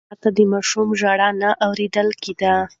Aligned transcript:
انا 0.09 0.15
ته 0.21 0.29
د 0.37 0.39
ماشوم 0.53 0.87
ژړا 0.99 1.29
نه 1.41 1.49
اورېدل 1.65 2.09
کېده. 2.21 2.53